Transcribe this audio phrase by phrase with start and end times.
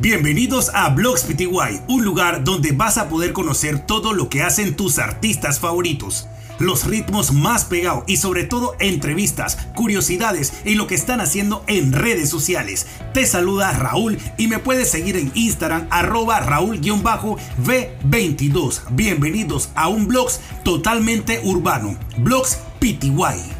[0.00, 4.76] Bienvenidos a Blogs PTY, un lugar donde vas a poder conocer todo lo que hacen
[4.76, 6.28] tus artistas favoritos,
[6.60, 11.92] los ritmos más pegados y sobre todo entrevistas, curiosidades y lo que están haciendo en
[11.92, 12.86] redes sociales.
[13.12, 18.82] Te saluda Raúl y me puedes seguir en Instagram arroba Raúl-V22.
[18.90, 23.57] Bienvenidos a un Blogs totalmente urbano, Blogs PTY.